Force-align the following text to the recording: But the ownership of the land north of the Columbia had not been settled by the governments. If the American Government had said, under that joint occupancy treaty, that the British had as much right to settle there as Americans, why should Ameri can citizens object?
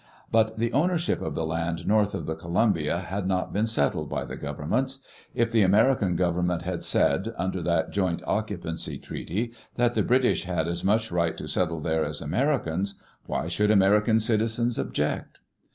But 0.31 0.57
the 0.57 0.73
ownership 0.73 1.21
of 1.21 1.35
the 1.35 1.45
land 1.45 1.87
north 1.87 2.15
of 2.15 2.25
the 2.25 2.33
Columbia 2.33 3.01
had 3.01 3.27
not 3.27 3.53
been 3.53 3.67
settled 3.67 4.09
by 4.09 4.25
the 4.25 4.35
governments. 4.35 5.05
If 5.35 5.51
the 5.51 5.61
American 5.61 6.15
Government 6.15 6.63
had 6.63 6.83
said, 6.83 7.31
under 7.37 7.61
that 7.61 7.91
joint 7.91 8.23
occupancy 8.25 8.97
treaty, 8.97 9.53
that 9.75 9.93
the 9.93 10.01
British 10.01 10.45
had 10.45 10.67
as 10.67 10.83
much 10.83 11.11
right 11.11 11.37
to 11.37 11.47
settle 11.47 11.81
there 11.81 12.03
as 12.03 12.19
Americans, 12.19 12.99
why 13.27 13.47
should 13.47 13.69
Ameri 13.69 14.03
can 14.03 14.19
citizens 14.19 14.79
object? 14.79 15.37